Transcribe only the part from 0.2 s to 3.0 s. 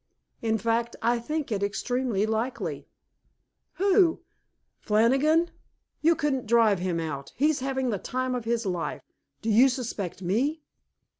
In fact, I think it extremely likely."